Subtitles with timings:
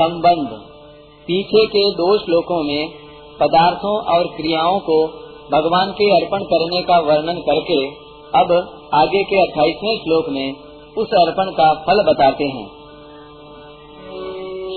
[0.00, 0.48] संबंध।
[1.28, 2.88] पीछे के दो श्लोकों में
[3.40, 4.98] पदार्थों और क्रियाओं को
[5.52, 7.78] भगवान के अर्पण करने का वर्णन करके
[8.38, 8.52] अब
[8.94, 10.56] आगे के अट्ठाईसवें श्लोक में
[10.98, 12.66] उस अर्पण का फल बताते हैं।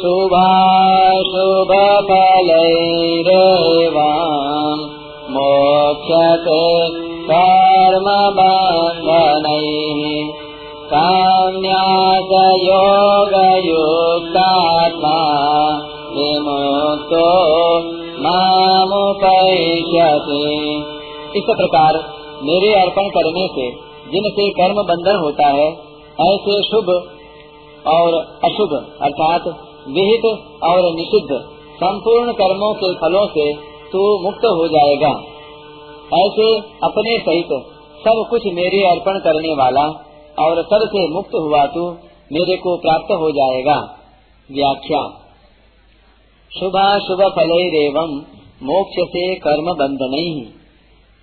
[0.02, 1.72] शुभाशुभ
[2.10, 2.92] फलैरेवाम्
[5.30, 6.64] मोक्षते
[7.28, 8.42] कर्मबन्धनैः
[10.94, 11.92] काम्यासयोगयुक्तात्मा
[14.32, 14.71] विमुक्तो
[21.36, 21.94] इस प्रकार
[22.44, 25.68] मेरे अर्पण करने से जिनसे कर्म बंधन होता है,
[26.32, 26.90] ऐसे शुभ
[27.88, 28.14] और
[28.44, 29.48] अशुभ, अर्थात
[29.88, 30.26] विहित
[30.64, 31.42] और निषिद्ध,
[31.76, 33.54] संपूर्ण कर्मों के फलों से
[33.92, 35.10] तू मुक्त हो जाएगा।
[36.18, 37.66] ऐसे अपने सहित
[38.08, 39.84] सब कुछ मेरे अर्पण करने वाला
[40.40, 41.90] और सबसे मुक्त हुआ तू
[42.32, 43.98] मेरे को प्राप्त हो जाएगा।
[44.52, 45.02] व्याख्या।
[46.60, 48.22] शुभा शुभ फल एवं
[48.64, 50.61] मोक्ष से कर्म बंध नहीं।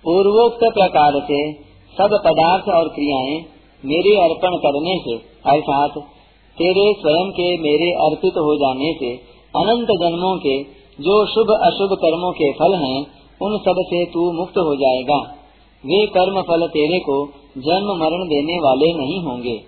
[0.03, 1.53] पूर्वोक्त प्रकार से
[1.97, 3.45] सब पदार्थ और क्रियाएँ
[3.85, 5.91] मेरे अर्पण करने से, अर्थात
[6.57, 9.11] तेरे स्वयं के मेरे अर्पित हो जाने से,
[9.55, 10.63] अनंत जन्मों के
[11.03, 13.07] जो शुभ अशुभ कर्मों के फल हैं,
[13.41, 15.17] उन सबसे तू मुक्त हो जाएगा।
[15.83, 17.25] वे कर्म फल तेरे को
[17.57, 19.61] जन्म मरण देने वाले नहीं होंगे।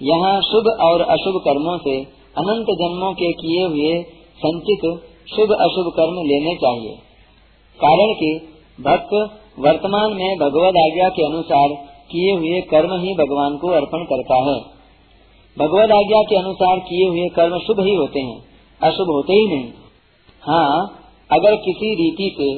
[0.00, 1.96] यहाँ शुभ और अशुभ कर्मों से
[2.38, 4.02] अनंत जन्मों के किए हुए
[4.36, 4.80] संचित
[5.34, 6.96] शुभ अशुभ कर्म लेने चाहिए।
[7.80, 8.48] कारण कि
[8.82, 9.12] भक्त,
[9.58, 11.74] वर्तमान में भगवद आज्ञा के अनुसार
[12.10, 14.56] किए हुए कर्म ही भगवान को अर्पण करता है।
[15.56, 18.38] भगवत आज्ञा के अनुसार किए हुए कर्म शुभ ही होते हैं,
[18.80, 19.70] अशुभ होते ही नहीं।
[20.42, 20.98] हाँ
[21.30, 22.48] अगर किसी रीति से,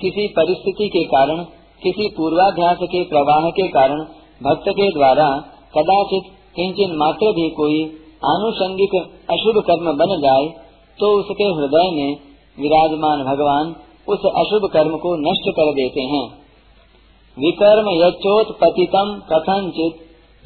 [0.00, 1.42] किसी परिस्थिति के कारण,
[1.82, 4.04] किसी पूर्वाध्यास के प्रवाह के कारण
[4.40, 5.26] भक्त के द्वारा
[5.74, 7.80] कदाचित किंचन मात्र भी कोई
[8.26, 8.94] आनुषंगिक
[9.30, 10.46] अशुभ कर्म बन जाए
[10.98, 12.10] तो उसके हृदय में
[12.58, 13.72] विराजमान भगवान
[14.08, 16.28] उस अशुभ कर्म को नष्ट कर देते हैं।
[17.38, 19.94] विकर्म यचोत्पतितम कथनचित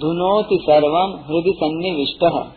[0.00, 2.52] धुनोति सर्वम हृदय सन्निविष्ट।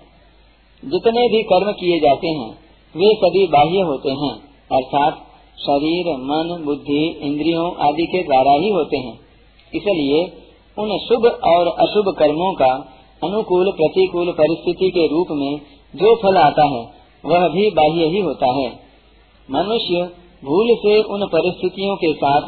[0.85, 2.51] जितने भी कर्म किए जाते हैं,
[2.97, 4.33] वे सभी बाह्य होते हैं,
[4.71, 5.13] अर्थात
[5.57, 9.19] शरीर, मन, बुद्धि, इंद्रियों आदि के द्वारा ही होते हैं।
[9.75, 10.23] इसलिए
[10.79, 15.61] उन शुभ और अशुभ कर्मों का अनुकूल प्रतिकूल परिस्थिति के रूप में
[15.95, 16.91] जो फल आता है,
[17.25, 18.79] वह भी बाह्य ही होता है।
[19.51, 22.41] मनुष्य भूल से उन परिस्थितियों के साथ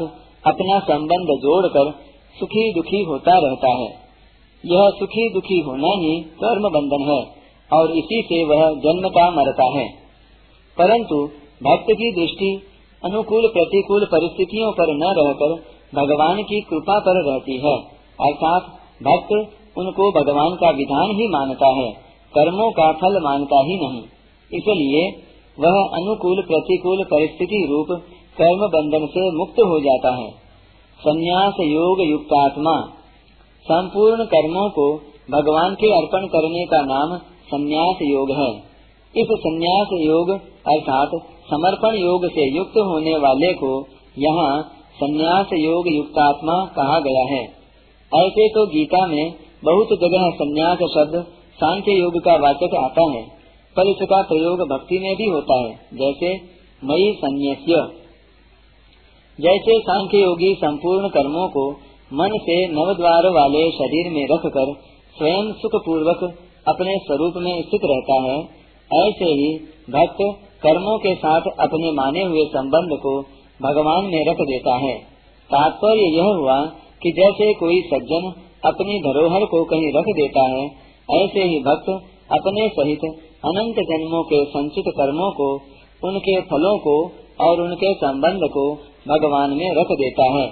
[0.46, 1.90] अपना संबंध जोड़कर
[2.38, 3.88] सुखी दुखी होता रहता है।
[4.64, 7.44] यह सुखी दुखी होना ही कर्म बंधन है,
[7.78, 9.88] और इसी से वह जन्म का मरता है।
[10.78, 11.28] परंतु
[11.62, 12.62] भक्त की दृष्टि
[13.04, 15.52] अनुकूल प्रतिकूल परिस्थितियों पर न रहकर
[15.94, 17.76] भगवान की कृपा पर रहती है,
[18.20, 18.62] अर्थात
[19.02, 19.32] भक्त
[19.78, 21.92] उनको भगवान का विधान ही मानता है,
[22.34, 24.02] कर्मों का फल मानता ही नहीं।
[24.52, 25.02] इसलिए
[25.58, 27.86] वह अनुकूल प्रतिकूल परिस्थिति रूप
[28.38, 30.30] कर्म बंधन से मुक्त हो जाता है।
[31.00, 32.72] संन्यास योग युक्तात्मा।
[33.66, 34.86] संपूर्ण कर्मों को
[35.30, 38.50] भगवान के अर्पण करने का नाम संन्यास योग है।
[39.14, 40.30] इस संन्यास योग
[40.66, 41.10] अर्थात
[41.50, 43.86] समर्पण योग से युक्त होने वाले को
[44.18, 44.62] यहाँ
[44.96, 47.44] संन्यास योग युक्तात्मा कहा गया है।
[48.12, 49.34] ऐसे तो गीता में
[49.64, 53.43] बहुत जगह संन्यास शब्द सांख्य योग का वाचक आता है।
[53.76, 56.32] पर इसका प्रयोग भक्ति में भी होता है, जैसे
[56.82, 57.82] मई संन्यास्य।
[59.38, 61.64] जैसे सांख्य योगी संपूर्ण कर्मों को
[62.12, 64.72] मन से नवद्वार वाले शरीर में रखकर
[65.16, 66.22] स्वयं सुख पूर्वक
[66.68, 68.36] अपने स्वरूप में स्थित रहता है,
[68.90, 69.48] ऐसे ही
[69.90, 70.22] भक्त
[70.62, 73.12] कर्मों के साथ अपने माने हुए संबंध को
[73.60, 74.94] भगवान में रख देता है।
[75.50, 76.56] तात्पर्य यह हुआ
[77.02, 78.32] कि जैसे कोई सज्जन
[78.64, 80.64] अपनी धरोहर को कहीं रख देता है,
[81.16, 81.90] ऐसे ही भक्त
[82.32, 83.00] अपने सहित
[83.44, 85.54] अनंत जन्मों के संचित कर्मों को,
[86.08, 88.74] उनके फलों को और उनके संबंध को
[89.08, 90.46] भगवान में रख देता है।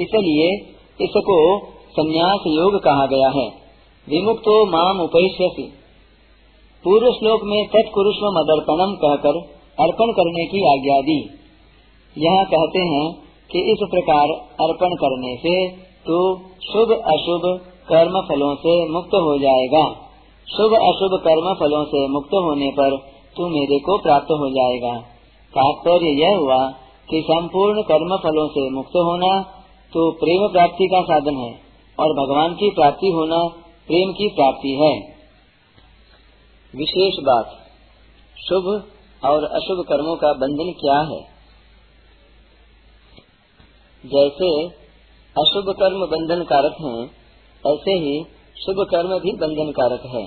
[0.00, 0.56] इसलिए
[1.04, 3.48] इसको संन्यास योग कहा गया है।
[4.08, 5.72] विमुक्तो माम उपैश्यसी।
[6.84, 9.38] पूर्व श्लोक में तत्पुरुष मदर्पणम कहकर
[9.80, 11.30] अर्पण करने की आज्ञा दी।
[12.18, 13.14] यह कहते हैं
[13.52, 14.28] कि इस प्रकार
[14.60, 20.03] अर्पण करने से तो शुभ अशुभ कर्म फलों से मुक्त हो जाएगा।
[20.48, 22.96] शुभ अशुभ कर्म फलों से मुक्त होने पर
[23.36, 24.92] तू मेरे को प्राप्त हो जाएगा।
[25.54, 26.58] तात्पर्य यह हुआ
[27.08, 29.30] कि संपूर्ण कर्म फलों से मुक्त होना
[29.92, 31.50] तो प्रेम प्राप्ति का साधन है
[31.98, 33.38] और भगवान की प्राप्ति होना
[33.88, 34.92] प्रेम की प्राप्ति है।
[36.74, 37.56] विशेष बात,
[38.38, 38.70] शुभ
[39.22, 41.20] और अशुभ कर्मों का बंधन क्या है?
[44.04, 44.48] जैसे
[45.36, 46.96] अशुभ कर्म बंधन कारक है,
[47.64, 48.16] ऐसे ही
[48.56, 50.26] शुभ कर्म भी बंधन कारक है।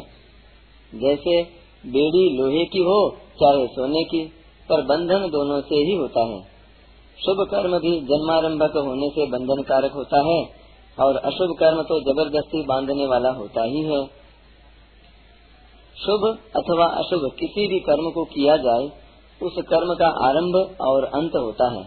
[1.00, 1.44] जैसे
[1.86, 4.26] बेड़ी लोहे की हो, चाहे सोने की,
[4.70, 6.40] पर बंधन दोनों से ही होता है।
[7.18, 10.50] शुभ कर्म भी जन्मारंभक होने से बंधन कारक होता है,
[11.00, 14.06] और अशुभ कर्म तो ज़बरदस्ती बांधने वाला होता ही है।
[15.96, 18.86] शुभ अथवा अशुभ किसी भी कर्म को किया जाए,
[19.42, 21.82] उस कर्म का आरंभ और अंत होता है।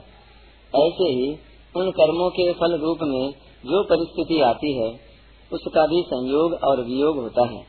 [0.87, 1.39] ऐसे ही
[1.77, 3.31] उन कर्मों के फल रूप में
[3.67, 5.10] जो परिस्थिति आती है
[5.53, 7.63] उसका भी संयोग और वियोग होता है।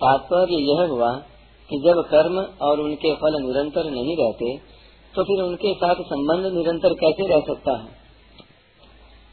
[0.00, 1.10] तात्पर्य यह हुआ
[1.70, 4.74] कि जब कर्म और उनके फल निरंतर नहीं रहते
[5.14, 7.86] तो फिर उनके साथ संबंध निरंतर कैसे रह सकता है?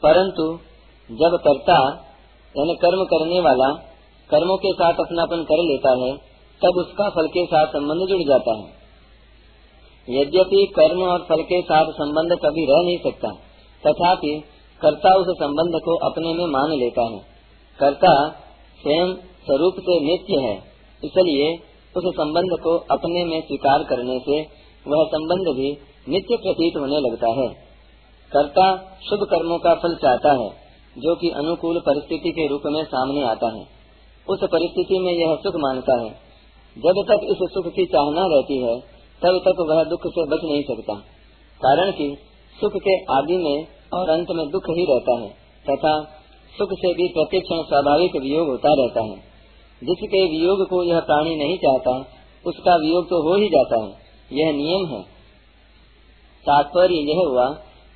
[0.04, 0.60] परंतु
[1.10, 1.78] जब कर्ता,
[2.56, 3.70] यानी कर्म करने वाला,
[4.30, 6.18] कर्मों के साथ अपनापन कर लेता है,
[6.62, 8.82] तब उसका फल के साथ संबंध जुड़ जाता है।
[10.10, 13.32] यद्यपि कर्म और फल के साथ संबंध कभी रह नहीं सकता,
[13.86, 14.44] तथापि
[14.82, 17.31] कर्ता उस संबंध को अपने में मान लेता है।
[17.82, 18.30] कर्ता
[18.82, 19.14] स्वयं
[19.46, 20.56] स्वरूप से नित्य है,
[21.04, 21.58] इसलिए
[21.98, 24.42] उस संबंध को अपने में स्वीकार करने से
[24.88, 25.72] वह संबंध भी
[26.10, 27.48] नित्य प्रतीत होने लगता है।
[28.32, 30.50] कर्ता शुभ कर्मों का फल चाहता है,
[30.98, 33.64] जो कि अनुकूल परिस्थिति के रूप में सामने आता है।
[34.30, 36.10] उस परिस्थिति में यह सुख मानता है।
[36.78, 38.80] जब तक इस सुख की चाहना रहती है,
[39.22, 40.94] तब तक वह दुख से बच नहीं सकता।
[41.62, 42.18] कारण कि
[42.62, 45.30] सुख के आदि में और अंत में दुख ही रहता है,
[45.70, 46.21] तथा
[46.58, 49.16] सुख से भी प्रतिक्षण स्वाभाविक वियोग होता रहता है।
[49.84, 52.06] जिसके वियोग को यह प्राणी नहीं चाहता,
[52.46, 53.90] उसका वियोग तो हो ही जाता है।
[54.34, 55.02] यह नियम है।
[56.46, 57.50] तात्पर्य यह हुआ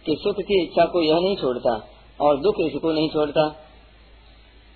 [0.06, 1.88] कि सुख की इच्छा को यह नहीं छोड़ता
[2.22, 3.50] और दुख इसको नहीं छोड़ता।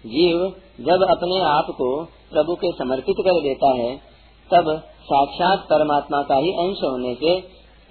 [0.06, 3.98] जीव जब अपने आप को प्रभु के समर्पित कर देता है,
[4.54, 7.38] तब साक्षात परमात्मा का ही अंश होने से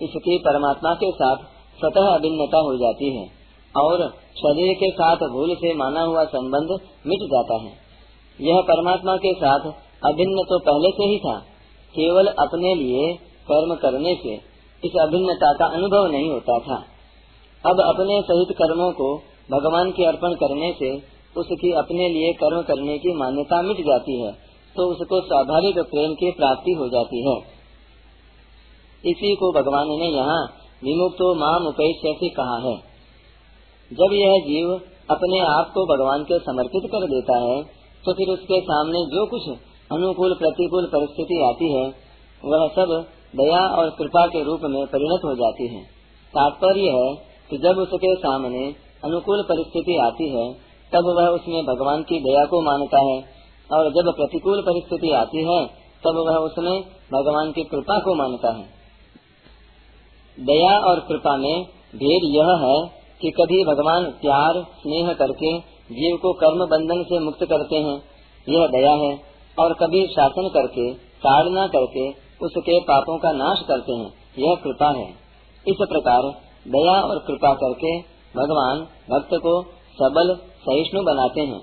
[0.05, 1.37] इसकी परमात्मा के साथ
[1.79, 3.38] स्वतः अभिन्नता हो जाती है।
[3.75, 4.03] और
[4.37, 6.71] शरीर के साथ भूल से माना हुआ संबंध
[7.07, 7.73] मिट जाता है।
[8.39, 9.67] यह परमात्मा के साथ
[10.05, 11.37] अभिन्न तो पहले से ही था,
[11.95, 13.13] केवल अपने लिए
[13.49, 14.35] कर्म करने से
[14.83, 16.77] इस अभिन्नता का अनुभव नहीं होता था।
[17.65, 19.09] अब अपने सहित कर्मों को
[19.51, 20.91] भगवान के अर्पण करने से
[21.37, 24.33] उसकी अपने लिए कर्म करने की मान्यता मिट जाती है
[24.77, 27.37] तो उसको स्वाभाविक प्रेम की प्राप्ति हो जाती है।
[29.05, 30.41] इसी को भगवान ने यहाँ
[30.83, 32.75] विमुक्तो माम उपैश्य कहा है।
[33.93, 34.81] जब यह जीव
[35.11, 39.59] अपने आप को भगवान के समर्पित कर देता है तो फिर उसके सामने जो कुछ
[39.93, 41.87] अनुकूल प्रतिकूल परिस्थिति आती है,
[42.45, 43.07] वह सब
[43.37, 45.83] दया और कृपा के रूप में परिणत हो जाती है।
[46.35, 47.15] तात्पर्य है
[47.51, 48.75] कि जब उसके सामने
[49.05, 50.53] अनुकूल परिस्थिति आती है,
[50.93, 53.25] तब वह उसमें भगवान की दया को मानता है,
[53.73, 55.67] और जब प्रतिकूल परिस्थिति आती है,
[56.07, 56.83] तब वह उसमें
[57.13, 58.65] भगवान की कृपा को मानता है।
[60.39, 61.65] दया और कृपा में
[61.95, 65.59] भेद यह है कि कभी भगवान प्यार, स्नेह करके
[65.95, 68.03] जीव को कर्म बंधन से मुक्त करते हैं,
[68.49, 69.21] यह दया है।
[69.59, 72.09] और कभी शासन करके, ताड़ना करके
[72.47, 75.09] उसके पापों का नाश करते हैं, यह कृपा है।
[75.69, 76.23] इस प्रकार
[76.69, 77.99] दया और कृपा करके
[78.37, 78.79] भगवान
[79.11, 79.63] भक्त को
[79.95, 81.61] सबल, सहिष्णु बनाते हैं।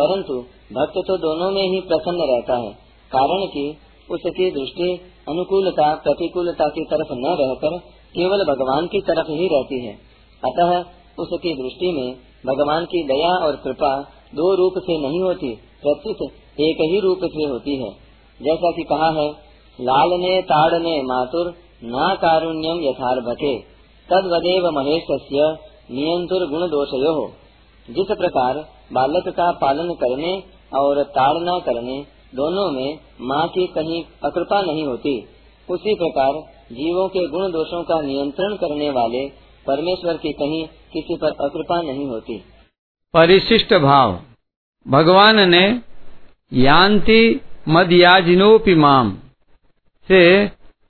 [0.00, 0.34] परंतु
[0.72, 2.72] भक्त तो दोनों में ही प्रसन्न रहता है,
[3.12, 3.76] कारण कि
[4.10, 7.78] उसकी दृष्टि अनुकूलता, प्रतिकूलता की तरफ़ न रहकर
[8.16, 9.94] केवल भगवान की तरफ़ ही रहती है।
[10.44, 12.08] अतः उसकी दृष्टि में
[12.46, 13.92] भगवान की दया और कृपा
[14.34, 16.22] दो रूप से नहीं होती, प्रत्युत
[16.60, 17.90] एक ही रूप से होती है।
[18.40, 19.28] जैसा कि कहा है
[19.78, 21.54] लाल लालने ताड़ने मातुर
[21.84, 23.54] ना कारुण्यम यथार्भके
[24.08, 25.06] तद वदेव महेश
[25.90, 27.14] नियंतुर गुण दोषयो
[27.88, 28.58] जिस प्रकार
[28.92, 30.32] बालक का पालन करने
[30.78, 31.98] और ताड़ना करने
[32.34, 35.12] दोनों में माँ की कहीं अकृपा नहीं होती,
[35.68, 36.40] उसी प्रकार
[36.72, 39.26] जीवों के गुण दोषों का नियंत्रण करने वाले
[39.66, 40.64] परमेश्वर की कहीं
[40.96, 42.38] किसी पर अकृपा नहीं होती।
[43.14, 44.20] परिशिष्ट भाव।
[44.86, 45.64] भगवान ने
[46.52, 49.16] यान्ति मदयाजिनोपि माम
[50.08, 50.22] से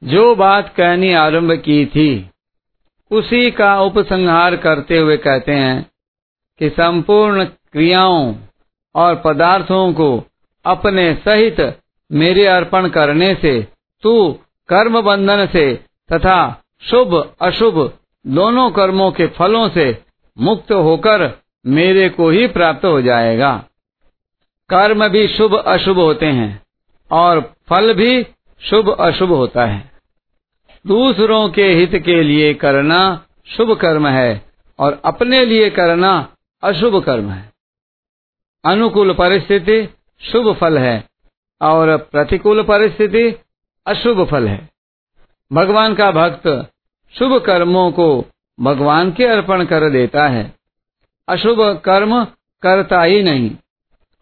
[0.04, 2.30] जो बात कहनी आरंभ की थी,
[3.10, 5.90] उसी का उपसंहार करते हुए कहते हैं
[6.60, 8.34] कि संपूर्ण क्रियाओं
[8.94, 10.08] और पदार्थों को
[10.64, 11.60] अपने सहित
[12.10, 13.60] मेरे अर्पण करने से
[14.02, 14.12] तू
[14.68, 15.66] कर्म बंधन से
[16.12, 16.38] तथा
[16.80, 17.78] शुभ अशुभ
[18.26, 20.02] दोनों कर्मों के फलों से
[20.38, 21.30] मुक्त होकर
[21.66, 23.64] मेरे को ही प्राप्त हो जाएगा।
[24.70, 26.62] कर्म भी शुभ अशुभ होते हैं
[27.10, 28.26] और फल भी
[28.60, 29.90] शुभ अशुभ होता है।
[30.86, 37.30] दूसरों के हित के लिए करना शुभ कर्म है और अपने लिए करना अशुभ कर्म
[37.30, 37.52] है।
[38.64, 39.88] अनुकूल परिस्थिति
[40.20, 41.04] शुभ फल है
[41.60, 43.38] और प्रतिकूल परिस्थिति
[43.86, 44.68] अशुभ फल है।
[45.52, 46.46] भगवान का भक्त
[47.18, 48.24] शुभ कर्मों को
[48.60, 50.54] भगवान के अर्पण कर देता है।
[51.28, 52.24] अशुभ कर्म
[52.62, 53.50] करता ही नहीं।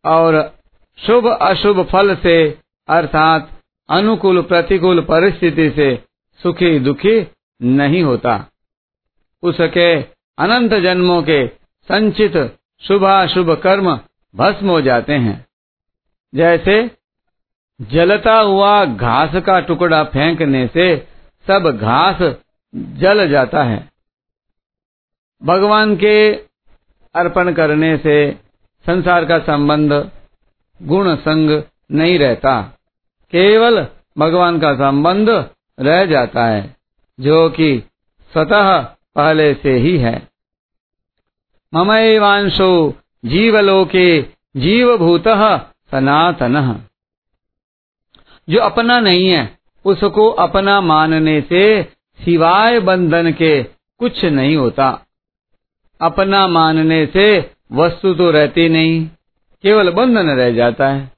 [0.04, 0.54] और
[0.98, 2.58] शुभ अशुभ फल से,
[2.88, 3.60] अर्थात
[3.90, 6.04] अनुकूल प्रतिकूल परिस्थिति से
[6.42, 7.26] सुखी दुखी
[7.62, 8.46] नहीं होता।
[9.42, 10.02] उसके
[10.38, 11.46] अनंत जन्मों के
[11.88, 14.00] संचित शुभाशुभ कर्म
[14.36, 15.46] भस्म हो जाते हैं।
[16.34, 16.90] जैसे
[17.80, 21.08] जलता हुआ घास का टुकड़ा फेंकने से
[21.46, 22.34] सब घास
[22.76, 23.92] जल जाता है।
[25.42, 26.34] भगवान के
[27.14, 28.32] अर्पण करने से
[28.86, 30.10] संसार का संबंध,
[30.82, 31.62] गुण संग
[31.92, 32.62] नहीं रहता।
[33.30, 33.86] केवल
[34.18, 35.50] भगवान का संबंध
[35.80, 36.76] रह जाता है,
[37.20, 37.82] जो कि
[38.32, 38.78] स्वतः
[39.16, 40.28] पहले से ही है।
[41.74, 44.22] ममैवांशो जीवलोके
[44.56, 45.24] जीवभूत
[45.90, 46.84] सनातन।
[48.48, 53.62] जो अपना नहीं है, उसको अपना मानने से सिवाय बंधन के
[53.98, 55.06] कुछ नहीं होता।
[56.00, 59.06] अपना मानने से वस्तु तो रहती नहीं,
[59.62, 61.12] केवल बंधन रह जाता है।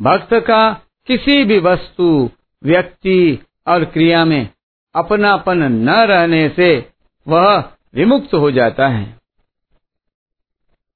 [0.00, 0.72] भक्त का
[1.06, 2.30] किसी भी वस्तु,
[2.64, 4.48] व्यक्ति और क्रिया में
[4.94, 6.90] अपनापन न रहने से
[7.28, 7.58] वह
[7.94, 9.18] विमुक्त हो जाता है।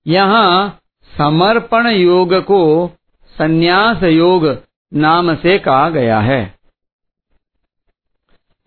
[0.06, 0.80] यहाँ
[1.18, 2.90] समर्पण योग को
[3.38, 4.62] संन्यास योग
[4.94, 6.54] नाम से कहा गया है।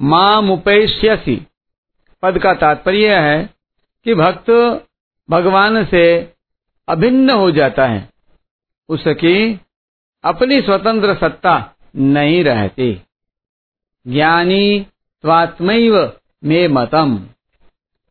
[0.01, 1.47] मुपेश्यसी
[2.21, 3.49] पद का तात्पर्य है
[4.03, 4.49] कि भक्त
[5.29, 6.33] भगवान से
[6.89, 8.09] अभिन्न हो जाता है।
[8.89, 9.59] उसकी
[10.23, 13.01] अपनी स्वतंत्र सत्ता नहीं रहती।
[14.07, 14.87] ज्ञानी
[15.21, 16.13] त्वात्मैव
[16.43, 17.27] में मतम।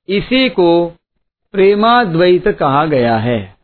[0.09, 0.89] इसी को
[1.53, 3.56] प्रेमाद्वैत कहा गया है।